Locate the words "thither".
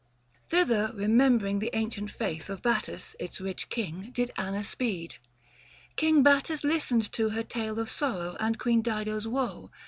0.49-0.91